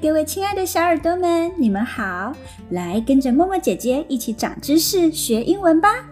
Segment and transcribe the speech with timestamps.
[0.00, 2.32] 各位亲爱的小耳朵们，你们好！
[2.70, 6.06] 来跟着默默姐姐一起长知识、学英文吧。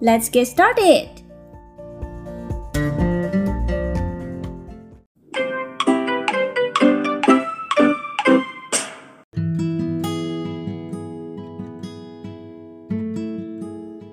[0.00, 1.06] Let's get started。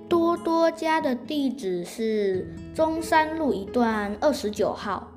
[0.08, 5.08] 多多家的地址是中山路一段二十九号，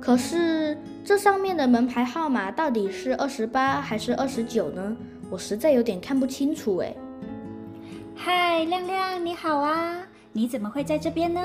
[0.00, 4.96] 可是，这上面的门牌号码到底是二十八还是二十九呢？
[5.28, 6.94] 我实在有点看不清楚哎。
[8.14, 10.06] 嗨，亮亮，你好啊！
[10.32, 11.40] 你怎么会在这边呢？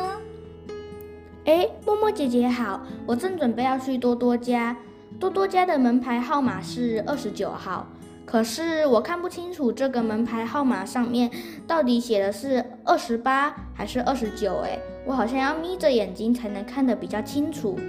[1.45, 4.77] 哎，默默姐姐好，我正准备要去多多家。
[5.19, 7.87] 多多家的门牌号码是二十九号，
[8.25, 11.31] 可是我看不清楚这个门牌号码上面
[11.65, 14.57] 到底写的是二十八还是二十九？
[14.57, 17.79] 诶，我好像要眯着眼睛才能看得比较清楚。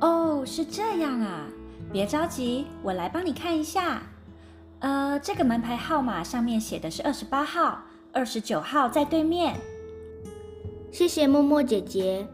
[0.00, 1.46] 哦，是这样啊，
[1.92, 4.02] 别着急，我来帮你看一下。
[4.78, 7.80] 呃，这个门牌号码上面写的是二十八号，
[8.12, 9.56] 二十九号在对面。
[10.92, 12.26] 谢谢默默姐姐。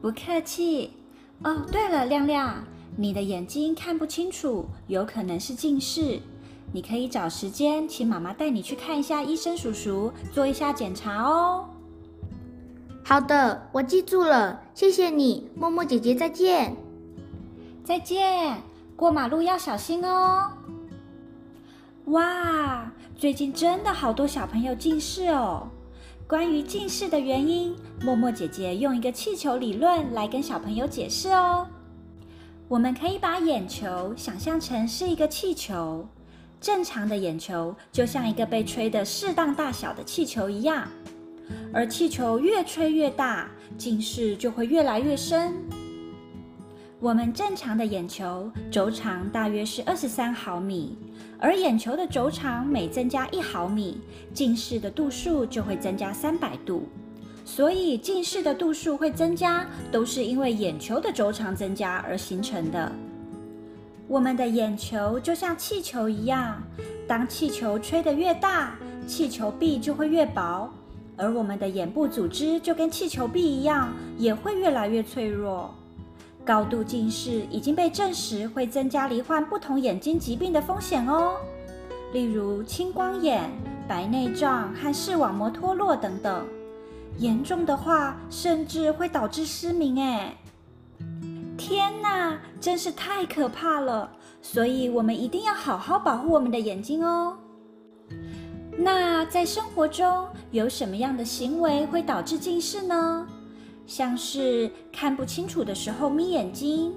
[0.00, 0.92] 不客气。
[1.42, 2.64] 哦，对了，亮亮，
[2.96, 6.20] 你的眼睛看不清楚，有可能是近视，
[6.72, 11.68] 你可以找时间请妈妈带你去看一下医生叔叔，做一下检查哦。
[13.08, 16.74] 好的，我记住了，谢谢你，默默姐姐，再见。
[17.84, 18.60] 再见，
[18.96, 20.50] 过马路要小心哦。
[22.06, 25.68] 哇，最近真的好多小朋友近视哦。
[26.26, 31.64] 关于近视的原因，默默姐姐用一个气球理论来跟小朋友解释哦。
[32.66, 36.04] 我们可以把眼球想象成是一个气球，
[36.60, 40.88] 正常的眼球就像一个被吹得适当大小的气球一样。
[41.72, 45.54] 而气球越吹越大，近视就会越来越深。
[46.98, 50.96] 我们正常的眼球轴长大约是二十三毫米，
[51.38, 54.00] 而眼球的轴长每增加一毫米，
[54.32, 56.88] 近视的度数就会增加三百度。
[57.44, 62.90] 所以近视的度数会增加，都是因为眼球的轴长增加而形成的。
[64.08, 66.60] 我们的眼球就像气球一样，
[67.06, 68.74] 当气球吹得越大，
[69.06, 70.72] 气球壁就会越薄。
[71.16, 75.74] 而我们的眼部组织就跟气球壁一样，也会越来越脆弱。
[76.44, 81.36] 高度近视已经被证实会增加罹患不同眼睛疾病的风险哦，
[82.12, 83.50] 例如青光眼、
[83.88, 86.46] 白内障和视网膜脱落等等。
[87.18, 89.98] 严重的话，甚至会导致失明。
[90.00, 90.36] 哎，
[91.56, 94.10] 天哪，真是太可怕了！
[94.42, 97.36] 所以我们一定要好好保护我们的眼睛哦。
[98.78, 103.26] 那在生活中有什么样的行为会导致近视呢？
[103.86, 106.92] 像是看不清楚的时候眯眼睛，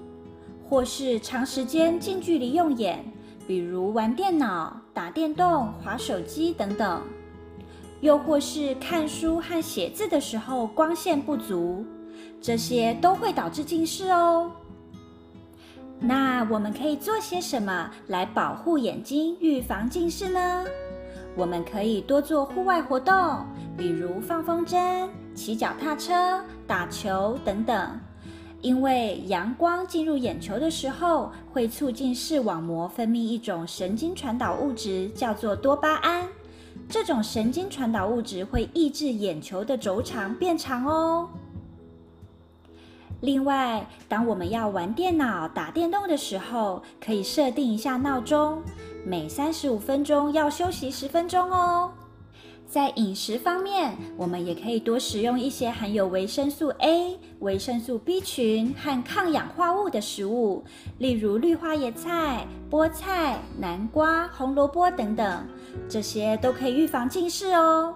[0.67, 3.05] 或是长时间近距离用眼，
[3.47, 7.01] 比如玩电脑、打电动、划手机等等；
[8.01, 11.85] 又或是看书和写字的时候光线不足，
[12.41, 14.51] 这些都会导致近视哦。
[15.99, 20.65] 那我们可以做些什么来保护眼睛、预防近视呢？
[21.39, 23.15] 我们可以多做户外活动，
[23.77, 27.97] 比如放风筝、骑脚踏车、打球等等。
[28.59, 36.27] 因为阳光进入眼球的时候，会促进视网膜分泌一种神经传导物质，叫做多巴胺。
[36.89, 41.29] 这种神经传导物质会抑制眼球的轴长变长哦。
[43.21, 48.61] 另外，当我们要玩电脑、打电动的时候，可以设定一下闹钟。
[49.05, 51.91] 每三十五分钟要休息十分钟哦。
[52.65, 60.63] 在饮食方面，我们也可以多食用一些含有维生素 A、维生素 B 群和抗氧化物的食物，
[60.99, 65.47] 例如绿花椰菜、菠菜、南瓜、红萝卜等等，
[65.89, 67.95] 这些都可以预防近视哦。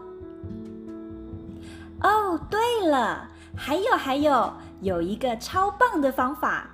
[2.02, 4.52] 哦，对了，还有还有，
[4.84, 6.70] 有一个超棒的方法，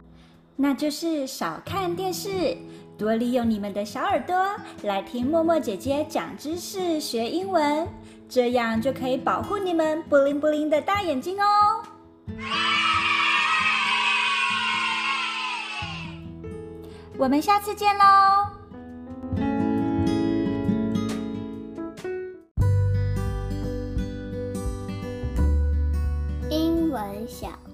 [0.55, 2.57] 那就是少看电视。
[2.97, 4.35] 多利用你们的小耳朵
[4.83, 7.87] 来听默默姐姐讲知识、学英文，
[8.27, 11.45] 这样就可以保护你们布灵布灵的大眼睛哦。
[17.17, 18.58] 我们下次见喽！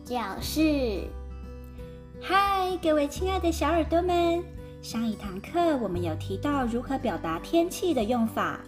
[0.05, 1.01] 教室，
[2.21, 4.43] 嗨，各位亲爱的小耳朵们。
[4.79, 8.59] 上一堂课我们有提到如何表达天气的用法，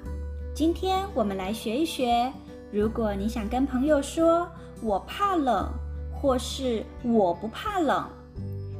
[0.56, 2.34] 今天我们来学一学。
[2.72, 4.50] 如果你想跟朋友说
[4.82, 5.72] “我怕冷”
[6.12, 8.10] 或是“我不怕冷”，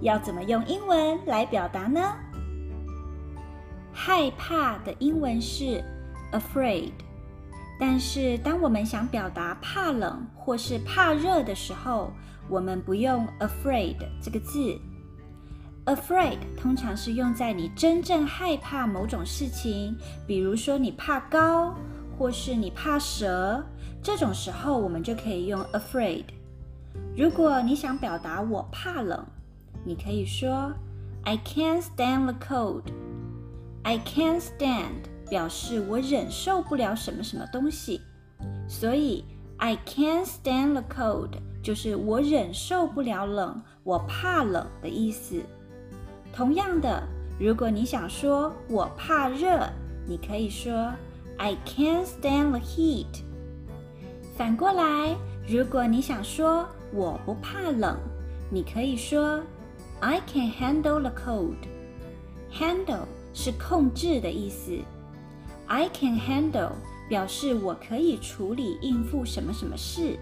[0.02, 2.02] 要怎么用英文来表达呢？
[3.94, 5.84] 害怕的英文是
[6.32, 6.90] afraid。
[7.80, 12.12] 但是当我们想表达怕冷或是怕热的时候，
[12.50, 14.80] 我们不用 afraid 这个字。
[15.86, 19.96] afraid 通常是用在你真正害怕某种事情，
[20.26, 21.74] 比如说你怕高，
[22.18, 23.64] 或是你怕蛇，
[24.02, 26.26] 这种时候我们就可以用 afraid。
[27.16, 29.26] 如果你想表达我怕冷，
[29.86, 30.74] 你可以说
[31.24, 32.84] I can't stand the cold。
[33.84, 38.02] I can't stand 表示我忍受不了什么什么东西，
[38.68, 39.24] 所以
[39.58, 41.32] I can't stand the cold
[41.62, 45.42] 就是我忍受不了冷，我怕冷的意思。
[46.34, 47.04] 同样的，
[47.40, 49.68] 如果你想说我怕热，
[50.08, 50.94] 你可以说
[51.38, 53.24] I can't stand the heat。
[54.36, 55.16] 反过来，
[55.48, 57.98] 如果你想说我不怕冷，
[58.52, 59.42] 你可以说
[60.00, 61.58] I can handle the cold。
[62.54, 64.78] Handle 是控制的意思
[65.68, 66.72] ，I can handle
[67.08, 70.18] 表示我可以处理应付什么什么事，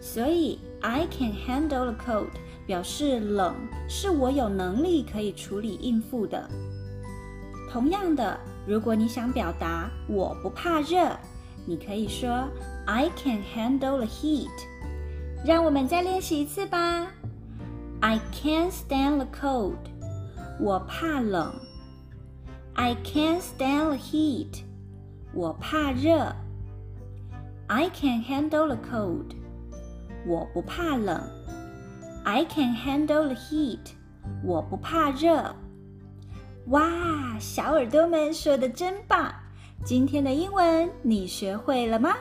[0.00, 2.30] 所以 I can handle the cold。
[2.64, 3.56] 表示冷
[3.88, 6.48] 是我有能力可以处理应付的。
[7.68, 11.10] 同样的，如果你想表达我不怕热，
[11.66, 12.48] 你可以说
[12.86, 14.48] I can handle the heat。
[15.44, 17.08] 让我们再练习一次吧。
[18.00, 19.76] I can't stand the cold。
[20.60, 21.52] 我怕冷。
[22.74, 24.62] I can't stand the heat。
[25.34, 26.34] 我怕热。
[27.68, 29.34] I can handle the cold。
[30.26, 31.20] 我不怕冷。
[32.24, 33.92] I can handle the heat。
[34.44, 35.54] 我不怕热。
[36.66, 39.32] 哇，小耳朵们说的真棒！
[39.84, 42.14] 今天的英文你学会了吗？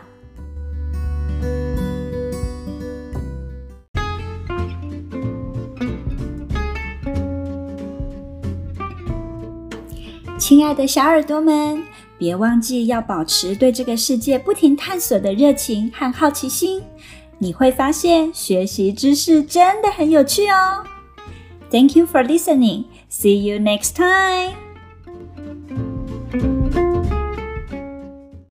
[10.39, 11.83] 亲爱的小耳朵们，
[12.21, 16.79] 别忘记要保持对这个世界不停探索的热情和好奇心。
[17.39, 20.83] 你会发现学习知识真的很有趣哦。
[21.71, 22.83] Thank you for listening.
[23.09, 24.70] See you next time.